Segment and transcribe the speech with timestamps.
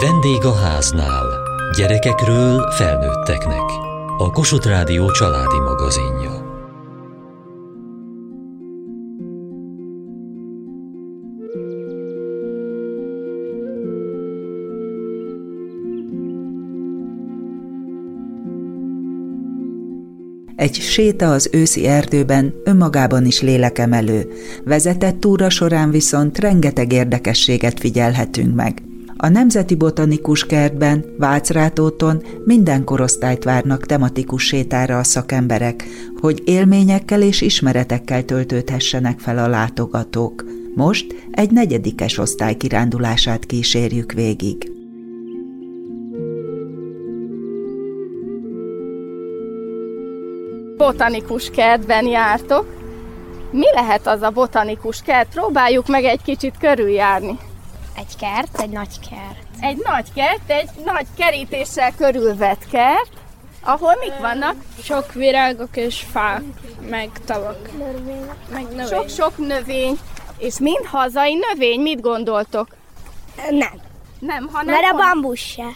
[0.00, 1.26] Vendég a háznál.
[1.76, 3.62] Gyerekekről felnőtteknek.
[4.18, 6.42] A Kossuth Rádió családi magazinja.
[20.56, 24.32] Egy séta az őszi erdőben önmagában is lélekemelő,
[24.64, 28.82] vezetett túra során viszont rengeteg érdekességet figyelhetünk meg.
[29.24, 35.84] A Nemzeti Botanikus Kertben, Vácrátóton minden korosztályt várnak tematikus sétára a szakemberek,
[36.20, 40.44] hogy élményekkel és ismeretekkel töltődhessenek fel a látogatók.
[40.74, 44.72] Most egy negyedikes osztály kirándulását kísérjük végig.
[50.76, 52.66] botanikus kertben jártok.
[53.50, 55.28] Mi lehet az a botanikus kert?
[55.34, 57.38] Próbáljuk meg egy kicsit körüljárni.
[57.96, 59.46] Egy kert, egy nagy kert.
[59.60, 63.10] Egy nagy kert, egy nagy kerítéssel körülvett kert,
[63.62, 64.54] ahol mik vannak?
[64.82, 66.42] Sok virágok és fák,
[66.88, 67.68] meg tavak.
[68.52, 68.86] Meg növény.
[68.86, 69.98] Sok-sok növény,
[70.38, 72.68] és mind hazai növény, mit gondoltok?
[73.50, 73.80] Nem.
[74.18, 74.74] Nem, hanem...
[74.74, 75.68] Mert a bambusz se.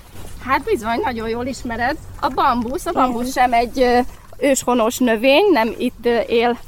[0.44, 1.96] Hát bizony, nagyon jól ismered.
[2.20, 4.04] A bambusz, a bambusz sem egy
[4.38, 6.58] őshonos növény, nem itt él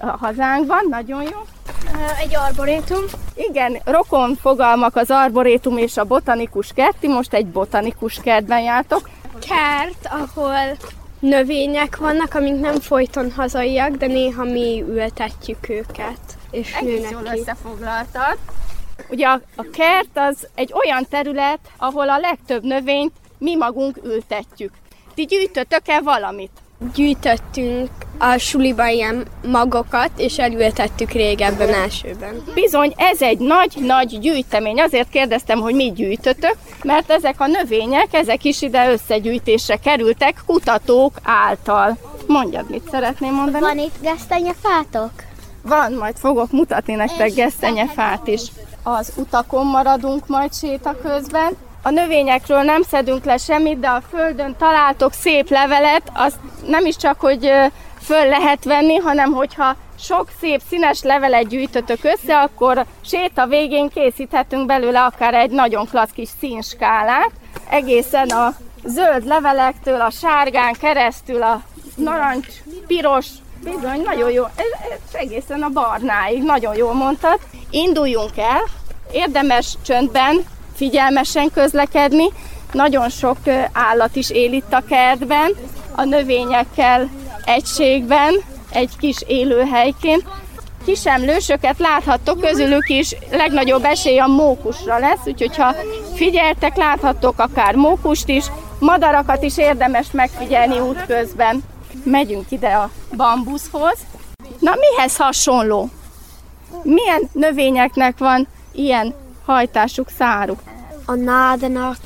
[0.00, 1.46] a hazánkban, nagyon jó.
[2.18, 3.04] Egy arborétum.
[3.34, 9.08] Igen, rokon fogalmak az arborétum és a botanikus kert, ti most egy botanikus kertben jártok.
[9.40, 10.76] Kert, ahol
[11.18, 17.38] növények vannak, amik nem folyton hazaiak, de néha mi ültetjük őket, és Egész jól ki.
[17.38, 18.38] összefoglaltad.
[19.08, 24.72] Ugye a, a kert az egy olyan terület, ahol a legtöbb növényt mi magunk ültetjük.
[25.14, 26.50] Ti gyűjtötök-e valamit?
[26.94, 32.42] Gyűjtöttünk a suliban ilyen magokat, és elültettük régebben elsőben.
[32.54, 34.80] Bizony, ez egy nagy-nagy gyűjtemény.
[34.80, 41.12] Azért kérdeztem, hogy mit gyűjtötök, mert ezek a növények, ezek is ide összegyűjtésre kerültek kutatók
[41.22, 41.98] által.
[42.26, 43.64] Mondjad, mit szeretném mondani?
[43.64, 45.10] Van itt gesztenyefátok?
[45.62, 48.42] Van, majd fogok mutatni nektek gesztenyefát is.
[48.82, 51.56] Az utakon maradunk majd séta közben.
[51.82, 56.96] A növényekről nem szedünk le semmit, de a földön találtok szép levelet, azt nem is
[56.96, 57.52] csak, hogy
[58.00, 64.66] föl lehet venni, hanem hogyha sok szép színes levelet gyűjtötök össze, akkor séta végén készíthetünk
[64.66, 67.30] belőle akár egy nagyon klassz kis színskálát.
[67.68, 68.54] Egészen a
[68.84, 71.62] zöld levelektől, a sárgán keresztül, a
[71.96, 72.46] narancs,
[72.86, 73.26] piros,
[73.64, 74.44] Bizony, nagyon jó.
[75.12, 77.38] Egészen a barnáig, nagyon jól mondtad.
[77.70, 78.62] Induljunk el,
[79.12, 80.44] érdemes csöndben,
[80.82, 82.28] figyelmesen közlekedni.
[82.72, 83.36] Nagyon sok
[83.72, 85.52] állat is él itt a kertben,
[85.94, 87.08] a növényekkel
[87.44, 88.34] egységben,
[88.70, 90.24] egy kis élőhelyként.
[90.84, 95.74] Kisemlősöket láthattok, közülük is legnagyobb esély a mókusra lesz, úgyhogy ha
[96.14, 98.44] figyeltek, láthattok akár mókust is,
[98.78, 101.62] madarakat is érdemes megfigyelni útközben.
[102.04, 103.98] Megyünk ide a bambuszhoz.
[104.58, 105.88] Na, mihez hasonló?
[106.82, 109.14] Milyen növényeknek van ilyen
[109.46, 110.71] hajtásuk, száruk?
[111.12, 111.96] A nádnak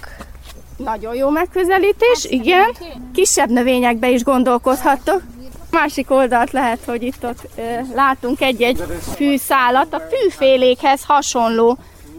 [0.77, 2.71] Nagyon jó megközelítés, igen.
[3.15, 5.23] Kisebb növényekbe is gondolkodhattok.
[5.71, 7.63] Másik oldalt lehet, hogy itt ott ö,
[7.95, 8.85] látunk egy-egy
[9.15, 9.95] fűszálat.
[9.95, 11.79] A fűfélékhez hasonló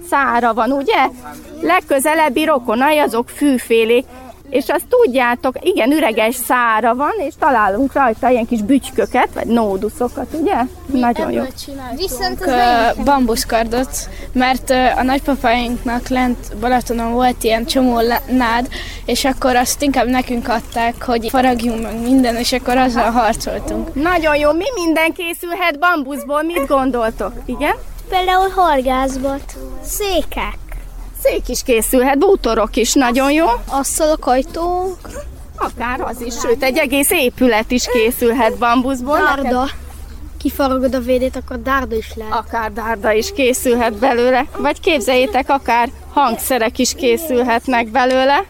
[0.09, 1.09] szára van, ugye?
[1.62, 4.06] Legközelebbi rokonai azok fűfélék.
[4.50, 10.28] És azt tudjátok, igen, üreges szára van, és találunk rajta ilyen kis bütyköket, vagy nóduszokat,
[10.41, 10.56] ugye?
[10.85, 11.44] Nagyon jó.
[11.96, 18.68] Viszont az bambuszkardot, mert a nagypapáinknak lent Balatonon volt ilyen csomó nád,
[19.06, 23.94] és akkor azt inkább nekünk adták, hogy faragjunk meg minden, és akkor azzal harcoltunk.
[23.94, 24.52] Nagyon jó.
[24.52, 26.44] Mi minden készülhet bambuszból?
[26.44, 27.31] Mit gondoltok?
[27.46, 27.75] Igen?
[28.09, 29.57] például horgászbot.
[29.84, 30.66] Székek.
[31.23, 33.45] Szék is készülhet, bútorok is nagyon jó.
[33.69, 34.97] Asztalok, ajtók.
[35.57, 39.17] Akár az is, sőt, egy egész épület is készülhet bambuszból.
[39.17, 39.66] Dárda.
[40.38, 42.33] Kifaragod a védét, akkor dárda is lehet.
[42.33, 48.45] Akár dárda is készülhet belőle, vagy képzeljétek, akár hangszerek is készülhetnek belőle.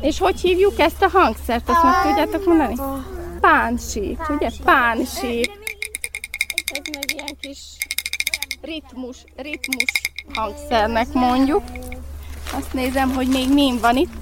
[0.00, 1.68] És hogy hívjuk ezt a hangszert?
[1.68, 2.74] Azt meg tudjátok mondani?
[3.48, 4.50] Pánsít, ugye?
[4.64, 5.50] Pánsít.
[6.72, 7.58] Ez meg ilyen kis
[8.60, 9.84] ritmus, ritmus
[10.34, 11.62] hangszernek mondjuk.
[12.52, 14.12] Azt nézem, hogy még mi van itt.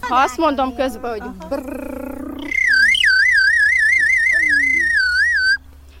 [0.00, 1.95] Ha azt mondom közben, hogy brrrr.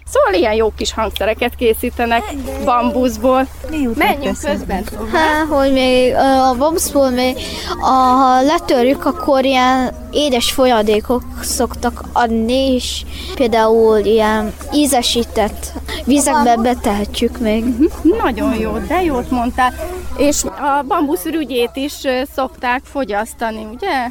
[0.08, 2.22] Szó ahol ilyen jó kis hangszereket készítenek
[2.64, 3.46] bambuszból.
[3.94, 6.14] Menjünk közben Há, hogy még
[6.50, 7.36] a bambuszból még,
[7.80, 13.02] ha letörjük, akkor ilyen édes folyadékok szoktak adni, és
[13.34, 15.72] például ilyen ízesített
[16.04, 17.64] vizekbe betehetjük még.
[18.02, 19.72] Nagyon jó, de jót mondtál.
[20.16, 21.92] És a bambusz rügyét is
[22.34, 24.10] szokták fogyasztani, ugye?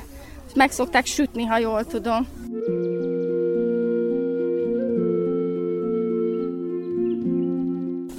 [0.55, 2.27] Meg szokták sütni, ha jól tudom.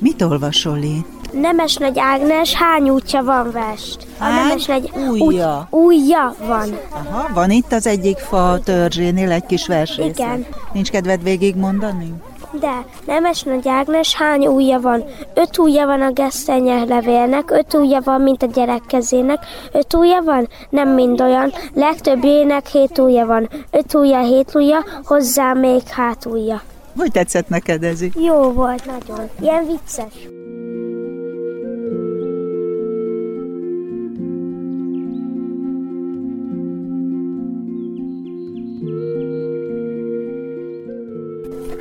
[0.07, 1.33] Mit olvasol itt?
[1.33, 4.07] Nemes Nagy Ágnes, hány útja van vest?
[4.19, 5.69] A Hány Nemes Nagy ujja?
[5.71, 6.79] Út, ujja van.
[6.91, 10.19] Aha, van itt az egyik fa törzsénél egy kis versrész.
[10.19, 10.47] Igen.
[10.73, 12.15] Nincs kedved végigmondani?
[12.61, 15.05] De Nemes Nagy Ágnes, hány ujja van?
[15.35, 19.47] Öt ujja van a gesztenye levélnek, öt ujja van, mint a gyerek kezének.
[19.73, 20.49] Öt ujja van?
[20.71, 21.53] Nem mind olyan.
[21.75, 23.49] Legtöbbjének hét ujja van.
[23.71, 26.63] Öt ujja, hét ujja, hozzá még hát ujja.
[26.97, 28.01] Hogy tetszett neked ez?
[28.15, 29.31] Jó volt nagyon.
[29.41, 30.13] Ilyen vicces.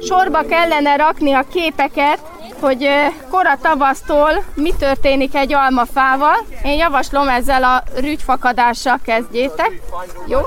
[0.01, 2.19] Sorba kellene rakni a képeket,
[2.59, 2.87] hogy
[3.29, 6.45] kora tavasztól mi történik egy almafával.
[6.63, 9.81] Én javaslom ezzel a rügyfakadással kezdjétek.
[10.27, 10.39] Jó?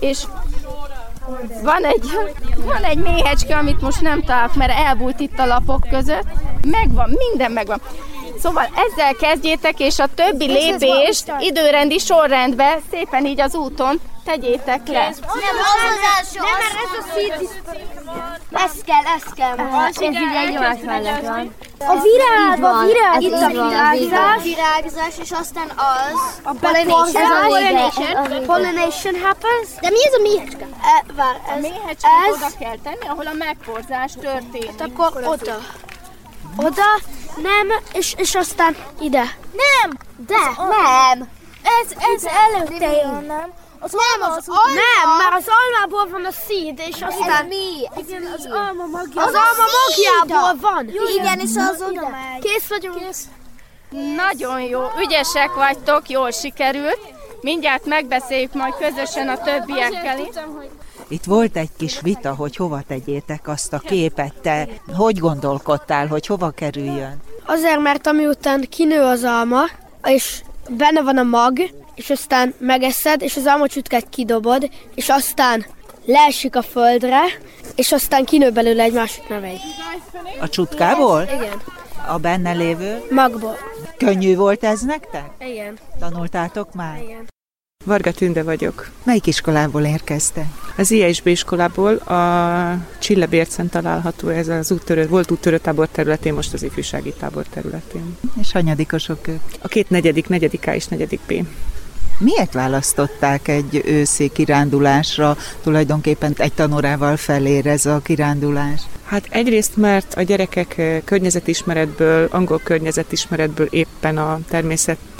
[0.00, 0.24] És
[1.62, 2.10] van egy,
[2.56, 6.26] van egy méhecske, amit most nem találok, mert elbújt itt a lapok között.
[6.66, 7.80] Megvan, minden megvan.
[8.38, 15.00] Szóval ezzel kezdjétek, és a többi lépést időrendi sorrendbe szépen így az úton tegyétek le.
[15.00, 15.16] Nem, az
[15.90, 16.38] az első.
[16.38, 17.48] Nem, mert ez a szíd.
[18.52, 19.56] Ez kell, ez kell.
[19.88, 21.54] Ez ugye egymás mellett van.
[21.78, 23.22] A virág, a virág.
[23.22, 24.42] Itt a virágzás.
[24.42, 26.40] virágzás, és aztán az.
[26.42, 27.22] A pollination.
[27.22, 28.46] Ez a pollination.
[28.46, 29.68] Pollination happens.
[29.80, 30.64] De mi ez a méhecske?
[30.82, 34.70] E, vár, A ez, méhecskét ez, oda kell tenni, ahol a megporzás történik.
[34.98, 35.58] akkor oda.
[36.56, 37.00] Oda,
[37.42, 39.24] nem, és, és aztán ide.
[39.52, 39.90] Nem,
[40.26, 41.28] de, nem.
[41.62, 43.52] Ez, ez előtte jön, nem?
[43.78, 44.80] Az nem, az, alma.
[44.84, 47.42] Nem, mert az almából van a szíd, és aztán...
[47.42, 48.02] Ez mi?
[48.06, 49.22] Igen, az alma magja.
[49.22, 50.90] Az alma magjából van.
[51.18, 52.40] Igen, és az oda megy.
[52.40, 52.98] Kész vagyunk.
[52.98, 53.24] Kész.
[54.16, 57.00] Nagyon jó, ügyesek vagytok, jól sikerült.
[57.40, 60.34] Mindjárt megbeszéljük majd közösen a többiekkel is.
[61.08, 64.34] Itt volt egy kis vita, hogy hova tegyétek azt a képet.
[64.42, 67.16] Te hogy gondolkodtál, hogy hova kerüljön?
[67.46, 69.62] Azért, mert amiután kinő az alma,
[70.04, 71.58] és benne van a mag,
[71.96, 75.66] és aztán megeszed, és az almacsütket kidobod, és aztán
[76.04, 77.20] leesik a földre,
[77.74, 79.60] és aztán kinő belőle egy másik növény.
[80.40, 81.22] A csutkából?
[81.22, 81.62] Igen.
[82.08, 83.02] A benne lévő?
[83.10, 83.56] Magból.
[83.96, 85.30] Könnyű volt ez nektek?
[85.38, 85.78] Igen.
[85.98, 87.02] Tanultátok már?
[87.02, 87.26] Igen.
[87.84, 88.90] Varga Tünde vagyok.
[89.04, 90.46] Melyik iskolából érkezte?
[90.76, 96.62] Az ISB iskolából a Csillebércen található ez az úttörő, volt úttörő tábor területén, most az
[96.62, 98.16] ifjúsági tábor területén.
[98.40, 99.40] És hanyadikosok ők?
[99.60, 101.32] A két negyedik, negyedik A és negyedik B.
[102.18, 108.80] Miért választották egy őszi kirándulásra, tulajdonképpen egy tanórával felér ez a kirándulás?
[109.04, 114.38] Hát egyrészt, mert a gyerekek eh, környezetismeretből, angol környezetismeretből éppen a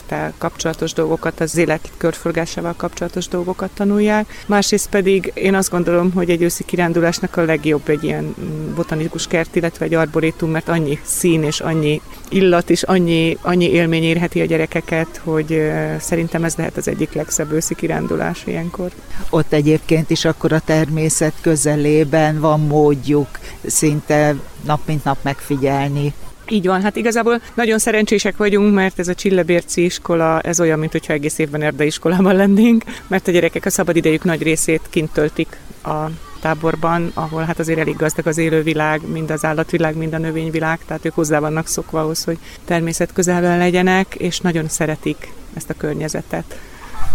[0.06, 4.44] természettel kapcsolatos dolgokat, az élet körforgásával kapcsolatos dolgokat tanulják.
[4.46, 9.26] Másrészt pedig én azt gondolom, hogy egy őszi kirándulásnak a legjobb egy ilyen mm, botanikus
[9.26, 14.40] kert, illetve egy arborétum, mert annyi szín és annyi illat és annyi, annyi élmény érheti
[14.40, 18.90] a gyerekeket, hogy szerintem ez lehet az egyik legszebb őszi kirándulás ilyenkor.
[19.30, 23.28] Ott egyébként is akkor a természet közelében van módjuk
[23.66, 24.34] szinte
[24.64, 26.12] nap mint nap megfigyelni.
[26.48, 30.92] Így van, hát igazából nagyon szerencsések vagyunk, mert ez a Csillebérci iskola, ez olyan, mint
[30.92, 35.56] hogyha egész évben erdei iskolában lennénk, mert a gyerekek a szabadidejük nagy részét kint töltik
[35.82, 36.10] a
[36.40, 41.04] táborban, ahol hát azért elég gazdag az élővilág, mind az állatvilág, mind a növényvilág, tehát
[41.04, 46.58] ők hozzá vannak szokva ahhoz, hogy természet legyenek, és nagyon szeretik ezt a környezetet.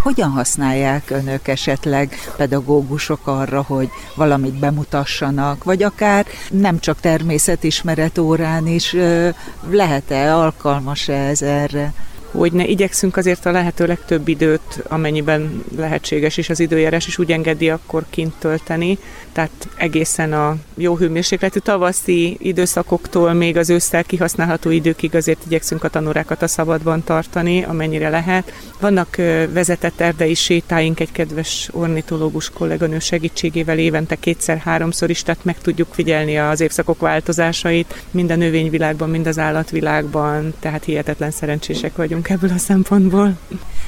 [0.02, 8.68] Hogyan használják önök esetleg pedagógusok arra, hogy valamit bemutassanak, vagy akár nem csak természetismeret órán
[8.68, 8.96] is
[9.70, 11.94] lehet-e, alkalmas-e ez erre?
[12.32, 17.32] Hogy ne igyekszünk azért a lehető legtöbb időt, amennyiben lehetséges, és az időjárás is úgy
[17.32, 18.98] engedi, akkor kint tölteni.
[19.32, 25.90] Tehát egészen a jó hőmérsékletű tavaszi időszakoktól még az ősszel kihasználható időkig azért igyekszünk a
[25.90, 28.54] tanórákat a szabadban tartani, amennyire lehet.
[28.80, 29.16] Vannak
[29.54, 36.38] vezetett erdei sétáink egy kedves ornitológus kolléganő segítségével évente kétszer-háromszor is, tehát meg tudjuk figyelni
[36.38, 42.58] az évszakok változásait, mind a növényvilágban, mind az állatvilágban, tehát hihetetlen szerencsések vagyunk ebből a
[42.58, 43.38] szempontból.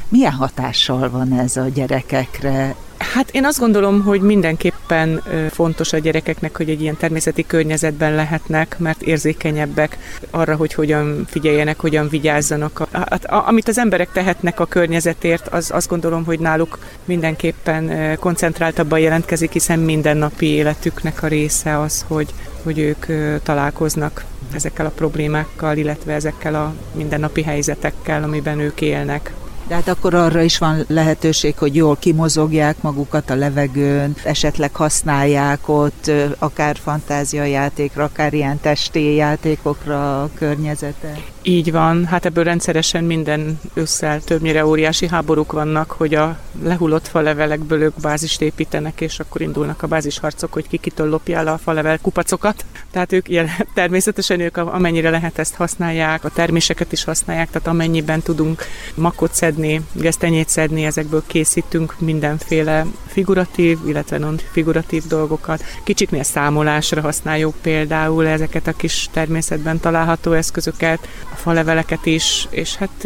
[0.09, 2.75] Milyen hatással van ez a gyerekekre?
[3.13, 5.21] Hát én azt gondolom, hogy mindenképpen
[5.51, 9.97] fontos a gyerekeknek, hogy egy ilyen természeti környezetben lehetnek, mert érzékenyebbek
[10.31, 12.87] arra, hogy hogyan figyeljenek, hogyan vigyázzanak.
[13.23, 19.79] Amit az emberek tehetnek a környezetért, az azt gondolom, hogy náluk mindenképpen koncentráltabban jelentkezik, hiszen
[19.79, 23.05] mindennapi életüknek a része az, hogy, hogy ők
[23.43, 24.23] találkoznak
[24.55, 29.33] ezekkel a problémákkal, illetve ezekkel a mindennapi helyzetekkel, amiben ők élnek.
[29.67, 35.67] De hát akkor arra is van lehetőség, hogy jól kimozogják magukat a levegőn, esetleg használják
[35.67, 41.17] ott akár fantáziajátékra, akár ilyen testi játékokra a környezete.
[41.45, 47.81] Így van, hát ebből rendszeresen minden ősszel többnyire óriási háborúk vannak, hogy a lehullott falevelekből
[47.81, 51.99] ők bázist építenek, és akkor indulnak a bázisharcok, hogy ki kitől lopja el a falevel
[52.01, 52.65] kupacokat.
[52.91, 53.27] Tehát ők
[53.73, 58.63] természetesen ők amennyire lehet ezt használják, a terméseket is használják, tehát amennyiben tudunk
[58.95, 65.63] makot szedni, gesztenyét szedni, ezekből készítünk mindenféle figuratív, illetve non-figuratív dolgokat.
[65.83, 73.03] Kicsiknél számolásra használjuk például ezeket a kis természetben található eszközöket, a faleveleket is, és hát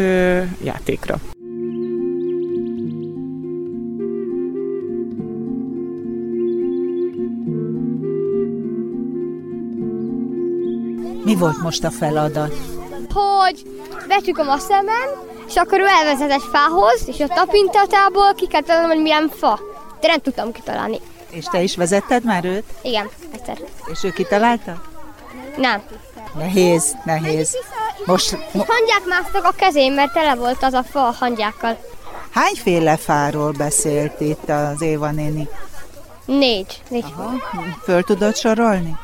[0.64, 1.20] játékra.
[11.24, 12.54] Mi volt most a feladat?
[13.14, 13.64] Hogy
[14.08, 15.10] becsükom a szemem,
[15.48, 19.60] és akkor ő elvezet egy fához, és a tapintatából ki kell találnom, hogy milyen fa.
[20.00, 21.00] De nem tudtam kitalálni.
[21.30, 22.64] És te is vezetted már őt?
[22.82, 23.58] Igen, egyszer.
[23.92, 24.82] És ő kitalálta?
[25.58, 25.82] Nem.
[26.38, 27.58] Nehéz, nehéz.
[28.06, 28.32] Most...
[28.32, 31.78] Mo- hangyák másztak a kezén, mert tele volt az a fa a hangyákkal.
[32.32, 35.48] Hányféle fáról beszélt itt az Éva néni?
[36.26, 36.82] Négy.
[36.90, 37.06] Négy.
[37.18, 37.34] Aha.
[37.84, 38.98] Föl tudod sorolni?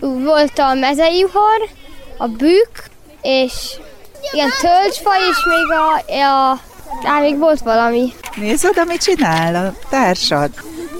[0.00, 1.68] Volt a mezeiuhar,
[2.16, 2.78] a bükk,
[3.22, 3.52] és
[4.32, 6.58] ilyen tölcsfa, és még a, a
[7.04, 8.12] Á, még volt valami.
[8.36, 10.50] Nézd oda, mit csinál a társad.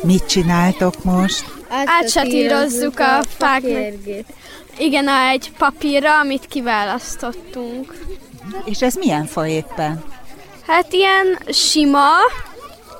[0.03, 1.45] Mit csináltok most?
[1.85, 3.63] Átsatírozzuk a fák.
[4.79, 7.95] Igen, egy papírra, amit kiválasztottunk.
[8.65, 10.05] És ez milyen fa éppen?
[10.67, 12.09] Hát ilyen sima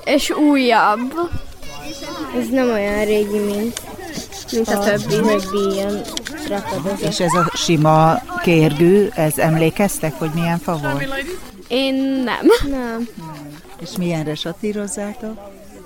[0.03, 1.13] és újabb.
[2.39, 3.81] Ez nem olyan régi, mint,
[4.51, 5.15] mint a, a többi.
[5.15, 6.01] többi ilyen
[7.09, 11.07] És ez a sima kérgű, ez emlékeztek, hogy milyen fa volt?
[11.67, 12.47] Én nem.
[12.69, 13.07] Nem.
[13.81, 15.37] És milyenre satírozzátok?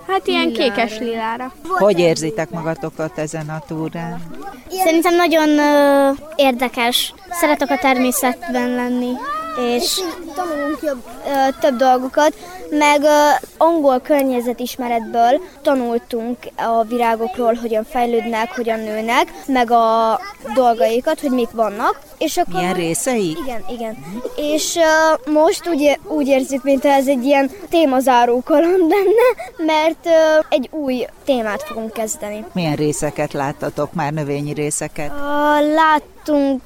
[0.07, 0.73] Hát ilyen lilára.
[0.73, 1.53] kékes lilára.
[1.67, 4.21] Hogy érzitek magatokat ezen a túrán?
[4.69, 7.13] Szerintem nagyon uh, érdekes.
[7.29, 9.11] Szeretek a természetben lenni
[9.59, 9.99] és
[10.35, 12.33] tanulunk jobb, ö, több dolgokat,
[12.69, 20.19] meg ö, angol környezetismeretből tanultunk a virágokról, hogyan fejlődnek, hogyan nőnek, meg a
[20.53, 21.99] dolgaikat, hogy mik vannak.
[22.17, 23.37] És akkor, Milyen részei?
[23.43, 23.97] Igen, igen.
[24.35, 30.39] És ö, most úgy, úgy érzik, mint ez egy ilyen témazáró kaland lenne, mert ö,
[30.49, 32.45] egy új témát fogunk kezdeni.
[32.53, 35.09] Milyen részeket láttatok már, növényi részeket?
[35.09, 36.61] Uh, láttunk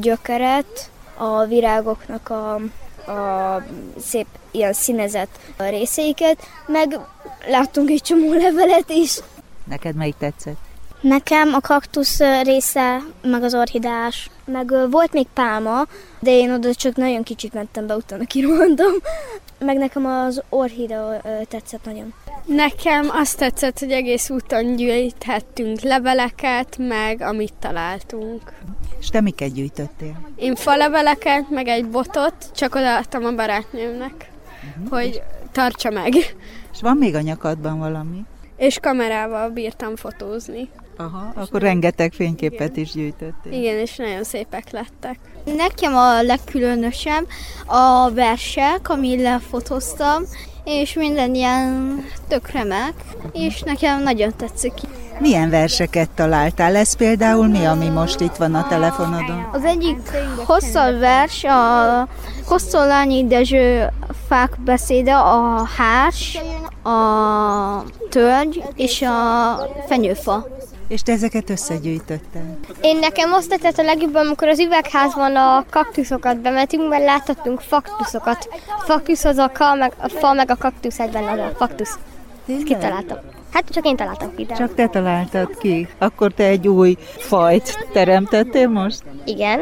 [0.00, 2.54] gyökeret, a virágoknak a,
[3.10, 3.62] a
[3.98, 6.98] szép ilyen színezett részeiket, meg
[7.48, 9.18] láttunk egy csomó levelet is.
[9.64, 10.58] Neked melyik tetszett?
[11.00, 14.30] Nekem a kaktusz része, meg az orhideás.
[14.44, 15.86] Meg volt még pálma,
[16.20, 18.92] de én oda csak nagyon kicsit mentem be, utána kirohantam.
[19.64, 22.14] Meg nekem az orhidea tetszett nagyon.
[22.46, 28.52] Nekem azt tetszett, hogy egész úton gyűjthettünk leveleket, meg amit találtunk.
[29.00, 30.20] És te miket gyűjtöttél?
[30.36, 34.30] Én faleveleket, meg egy botot, csak odaadtam a barátnőmnek,
[34.76, 34.90] uh-huh.
[34.90, 36.14] hogy tartsa meg.
[36.72, 38.24] És van még a nyakadban valami?
[38.56, 40.68] És kamerával bírtam fotózni.
[41.00, 42.84] Aha, akkor rengeteg fényképet Igen.
[42.84, 43.52] is gyűjtöttél.
[43.52, 45.18] Igen, és nagyon szépek lettek.
[45.56, 47.26] Nekem a legkülönösebb
[47.66, 50.22] a versek, amit lefotóztam,
[50.64, 52.94] és minden ilyen tök remek,
[53.32, 54.72] és nekem nagyon tetszik.
[55.18, 56.76] Milyen verseket találtál?
[56.76, 59.48] Ez például mi, ami most itt van a telefonodon?
[59.52, 59.98] Az egyik
[60.44, 62.08] hosszabb vers a
[62.46, 63.88] Kosztolányi Dezső
[64.28, 66.38] fák beszéde, a hárs,
[66.82, 70.46] a tölgy és a fenyőfa.
[70.90, 72.42] És te ezeket összegyűjtötted?
[72.80, 78.48] Én nekem azt tetszett a legjobban, amikor az üvegházban a kaktuszokat bemetünk, mert láthattunk faktuszokat.
[78.78, 81.98] A faktusz az a, ka, meg, a fa, meg a kaktusz egyben az a faktusz.
[82.48, 83.18] Ezt kitaláltam.
[83.52, 84.44] Hát csak én találtam ki.
[84.44, 84.54] De...
[84.54, 85.88] Csak te találtad ki.
[85.98, 89.02] Akkor te egy új fajt teremtettél most?
[89.24, 89.60] Igen.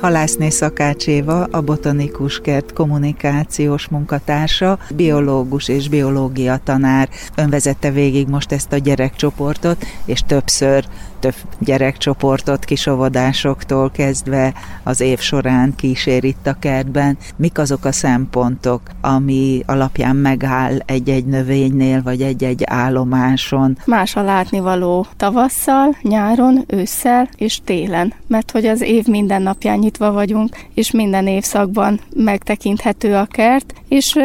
[0.00, 7.08] Halászné Szakács Éva, a Botanikus Kert kommunikációs munkatársa, biológus és biológia tanár.
[7.34, 10.84] Ön vezette végig most ezt a gyerekcsoportot, és többször
[11.20, 14.52] több gyerekcsoportot kisovodásoktól kezdve
[14.82, 17.18] az év során kísér itt a kertben.
[17.36, 23.78] Mik azok a szempontok, ami alapján megáll egy-egy növénynél, vagy egy-egy állomáson?
[23.84, 30.12] Más a látnivaló tavasszal, nyáron, ősszel és télen, mert hogy az év minden napján nyitva
[30.12, 34.16] vagyunk, és minden évszakban megtekinthető a kert, és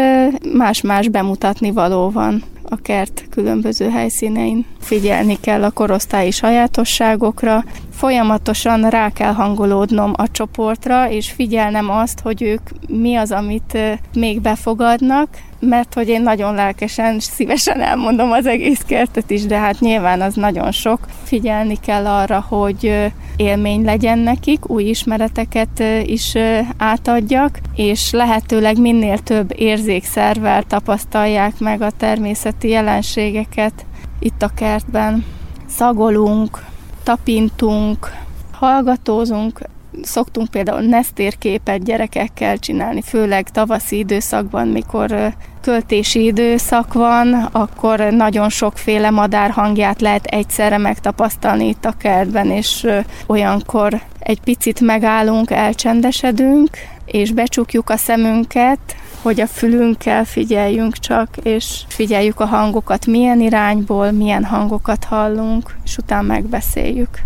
[0.53, 4.65] más-más bemutatni való van a kert különböző helyszínein.
[4.79, 12.41] Figyelni kell a korosztályi sajátosságokra, folyamatosan rá kell hangolódnom a csoportra, és figyelnem azt, hogy
[12.41, 13.77] ők mi az, amit
[14.13, 15.27] még befogadnak,
[15.59, 20.33] mert hogy én nagyon lelkesen, szívesen elmondom az egész kertet is, de hát nyilván az
[20.33, 20.99] nagyon sok.
[21.23, 26.33] Figyelni kell arra, hogy élmény legyen nekik, új ismereteket is
[26.77, 33.85] átadjak, és lehetőleg minél több érzékszervel tapasztalják meg a természeti jelenségeket
[34.19, 35.25] itt a kertben.
[35.67, 36.65] Szagolunk,
[37.03, 38.11] tapintunk,
[38.51, 39.59] hallgatózunk,
[40.01, 49.09] szoktunk például nesztérképet gyerekekkel csinálni, főleg tavaszi időszakban, mikor költési időszak van, akkor nagyon sokféle
[49.09, 52.87] madár hangját lehet egyszerre megtapasztalni itt a kertben, és
[53.27, 56.69] olyankor egy picit megállunk, elcsendesedünk,
[57.05, 58.79] és becsukjuk a szemünket,
[59.21, 65.97] hogy a fülünkkel figyeljünk csak, és figyeljük a hangokat, milyen irányból, milyen hangokat hallunk, és
[65.97, 67.23] utána megbeszéljük.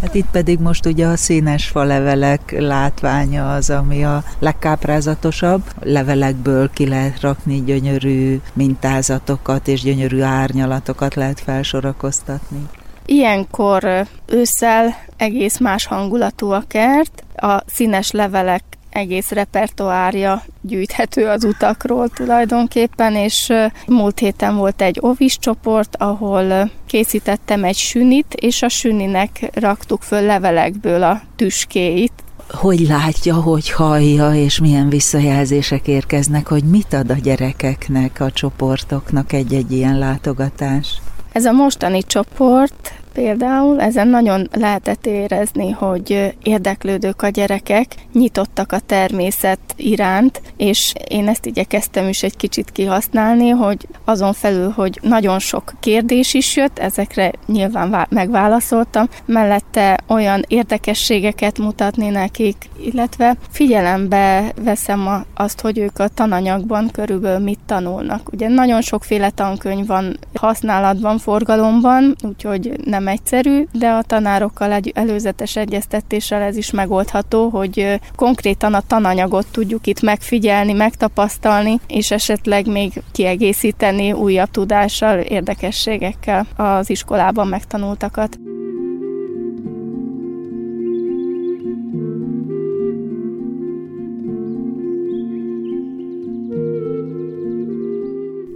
[0.00, 5.62] Hát itt pedig most ugye a színes falevelek látványa az, ami a legkáprázatosabb.
[5.80, 12.66] Levelekből ki lehet rakni gyönyörű mintázatokat és gyönyörű árnyalatokat lehet felsorakoztatni.
[13.06, 18.62] Ilyenkor ősszel egész más hangulatú a kert, a színes levelek
[18.96, 23.52] egész repertoárja gyűjthető az utakról tulajdonképpen, és
[23.86, 30.22] múlt héten volt egy ovis csoport, ahol készítettem egy sünit, és a süninek raktuk föl
[30.22, 32.12] levelekből a tüskéit,
[32.50, 39.32] hogy látja, hogy hallja, és milyen visszajelzések érkeznek, hogy mit ad a gyerekeknek, a csoportoknak
[39.32, 41.00] egy-egy ilyen látogatás?
[41.32, 48.78] Ez a mostani csoport például, ezen nagyon lehetett érezni, hogy érdeklődők a gyerekek, nyitottak a
[48.78, 55.38] természet iránt, és én ezt igyekeztem is egy kicsit kihasználni, hogy azon felül, hogy nagyon
[55.38, 65.24] sok kérdés is jött, ezekre nyilván megválaszoltam, mellette olyan érdekességeket mutatni nekik, illetve figyelembe veszem
[65.34, 68.32] azt, hogy ők a tananyagban körülbelül mit tanulnak.
[68.32, 74.92] Ugye nagyon sokféle tankönyv van használatban, forgalomban, úgyhogy nem nem egyszerű, de a tanárokkal egy
[74.94, 82.66] előzetes egyeztetéssel ez is megoldható, hogy konkrétan a tananyagot tudjuk itt megfigyelni, megtapasztalni, és esetleg
[82.66, 88.38] még kiegészíteni újabb tudással, érdekességekkel az iskolában megtanultakat.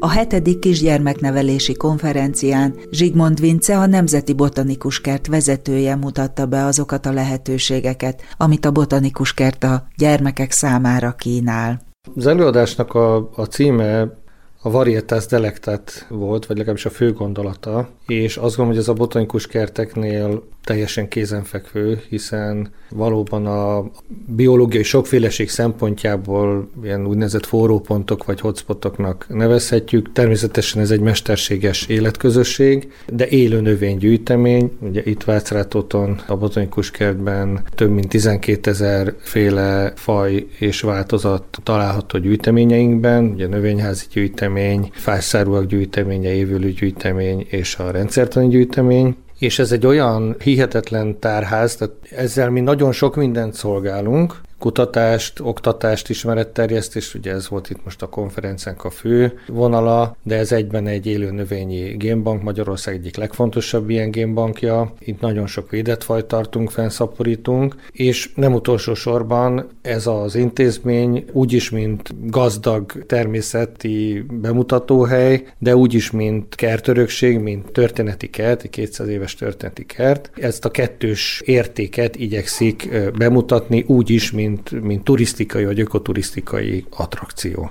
[0.03, 7.13] A hetedik kisgyermeknevelési konferencián Zsigmond Vince, a Nemzeti Botanikus Kert vezetője mutatta be azokat a
[7.13, 11.81] lehetőségeket, amit a Botanikus Kert a gyermekek számára kínál.
[12.17, 14.19] Az előadásnak a, a címe
[14.63, 18.93] a Varietas Delectat volt, vagy legalábbis a fő gondolata, és azt gondolom, hogy ez a
[18.93, 23.91] botanikus kerteknél teljesen kézenfekvő, hiszen valóban a
[24.27, 30.13] biológiai sokféleség szempontjából ilyen úgynevezett forrópontok vagy hotspotoknak nevezhetjük.
[30.13, 34.73] Természetesen ez egy mesterséges életközösség, de élő növénygyűjtemény.
[34.81, 42.19] Ugye itt Vácrátóton a botanikus kertben több mint 12 ezer féle faj és változat található
[42.19, 49.87] gyűjteményeinkben, ugye növényházi gyűjtemény, fászárúak gyűjteménye, évülő gyűjtemény és a rendszertani gyűjtemény és ez egy
[49.87, 57.49] olyan hihetetlen tárház, tehát ezzel mi nagyon sok mindent szolgálunk, kutatást, oktatást, ismeretterjesztést, ugye ez
[57.49, 62.43] volt itt most a konferenciánk a fő vonala, de ez egyben egy élő növényi génbank,
[62.43, 64.93] Magyarország egyik legfontosabb ilyen génbankja.
[64.99, 71.71] Itt nagyon sok védett fajt tartunk, fenszaporítunk, és nem utolsó sorban ez az intézmény úgyis,
[71.71, 79.85] mint gazdag természeti bemutatóhely, de úgyis, mint kertörökség, mint történeti kert, egy 200 éves történeti
[79.87, 80.31] kert.
[80.35, 87.71] Ezt a kettős értéket igyekszik bemutatni úgy is, mint mint, mint turisztikai vagy ökoturisztikai attrakció.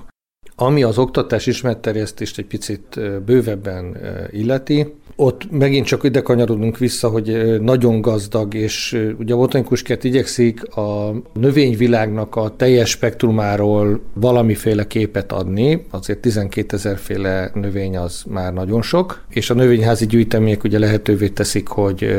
[0.62, 3.96] Ami az oktatás ismeretterjesztést egy picit bővebben
[4.30, 10.04] illeti, ott megint csak ide kanyarodunk vissza, hogy nagyon gazdag, és ugye a botanikus kert
[10.04, 18.22] igyekszik a növényvilágnak a teljes spektrumáról valamiféle képet adni, azért 12 ezer féle növény az
[18.28, 22.16] már nagyon sok, és a növényházi gyűjtemények ugye lehetővé teszik, hogy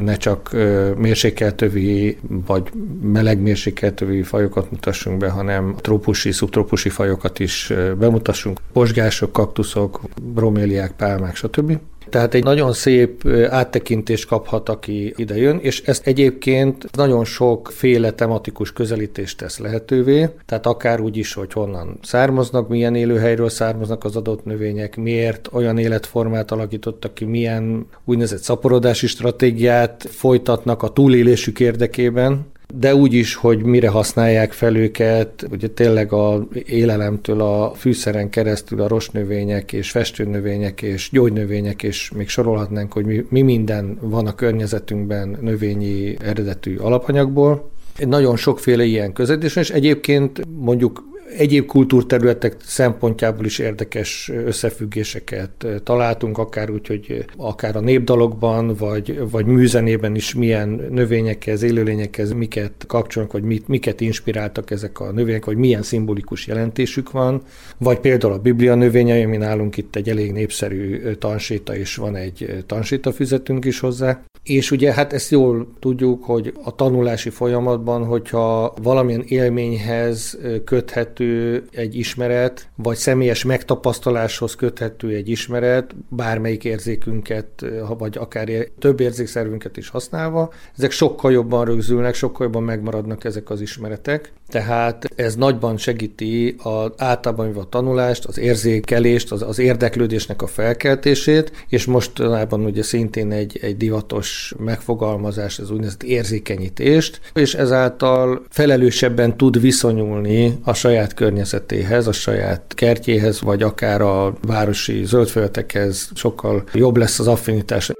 [0.00, 0.56] ne csak
[0.96, 2.62] mérsékeltővi vagy
[3.02, 11.36] meleg mérsékeltővi fajokat mutassunk be, hanem trópusi, szubtrópusi fajokat is bemutassunk, posgások, kaktuszok, broméliák, pálmák,
[11.36, 11.78] stb.
[12.12, 18.72] Tehát egy nagyon szép áttekintést kaphat, aki ide jön, és ezt egyébként nagyon sokféle tematikus
[18.72, 24.44] közelítést tesz lehetővé, tehát akár úgy is, hogy honnan származnak, milyen élőhelyről származnak az adott
[24.44, 32.94] növények, miért olyan életformát alakítottak ki, milyen úgynevezett szaporodási stratégiát folytatnak a túlélésük érdekében, de
[32.94, 38.88] úgy is, hogy mire használják fel őket, ugye tényleg a élelemtől a fűszeren keresztül a
[38.88, 45.38] rostnövények és festőnövények és gyógynövények, és még sorolhatnánk, hogy mi, mi minden van a környezetünkben
[45.40, 47.70] növényi eredetű alapanyagból.
[48.06, 56.70] Nagyon sokféle ilyen közedés, és egyébként mondjuk egyéb kultúrterületek szempontjából is érdekes összefüggéseket találtunk, akár
[56.70, 63.42] úgy, hogy akár a népdalokban, vagy, vagy műzenében is milyen növényekhez, élőlényekhez miket kapcsolnak, vagy
[63.42, 67.42] mit, miket inspiráltak ezek a növények, vagy milyen szimbolikus jelentésük van,
[67.78, 72.64] vagy például a Biblia növényei, ami nálunk itt egy elég népszerű tanséta, és van egy
[72.66, 74.22] tanséta füzetünk is hozzá.
[74.42, 81.62] És ugye hát ezt jól tudjuk, hogy a tanulási folyamatban, hogyha valamilyen élményhez köthető köthető
[81.70, 87.64] egy ismeret, vagy személyes megtapasztaláshoz köthető egy ismeret, bármelyik érzékünket,
[87.98, 93.60] vagy akár több érzékszervünket is használva, ezek sokkal jobban rögzülnek, sokkal jobban megmaradnak ezek az
[93.60, 94.32] ismeretek.
[94.48, 101.52] Tehát ez nagyban segíti az általában a tanulást, az érzékelést, az, az érdeklődésnek a felkeltését,
[101.68, 109.60] és mostanában ugye szintén egy, egy divatos megfogalmazás, az úgynevezett érzékenyítést, és ezáltal felelősebben tud
[109.60, 117.18] viszonyulni a saját környezetéhez, a saját kertjéhez, vagy akár a városi zöldföldekhez sokkal jobb lesz
[117.18, 117.90] az affinitás.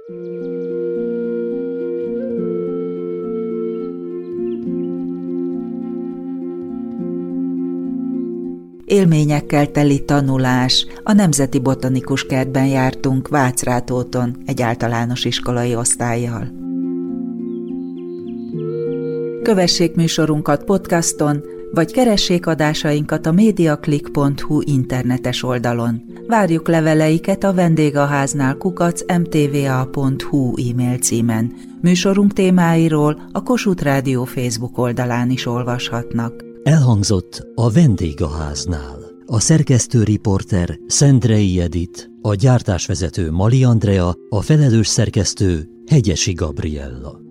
[8.93, 10.87] élményekkel teli tanulás.
[11.03, 16.61] A Nemzeti Botanikus Kertben jártunk Vácrátóton egy általános iskolai osztályjal.
[19.43, 26.03] Kövessék műsorunkat podcaston, vagy keressék adásainkat a mediaclick.hu internetes oldalon.
[26.27, 31.53] Várjuk leveleiket a vendégháznál kukac mtva.hu e-mail címen.
[31.81, 36.45] Műsorunk témáiról a Kossuth Rádió Facebook oldalán is olvashatnak.
[36.63, 39.01] Elhangzott a vendégháznál.
[39.27, 47.22] A szerkesztő riporter Szendrei Edit, a gyártásvezető Mali Andrea, a felelős szerkesztő Hegyesi Gabriella.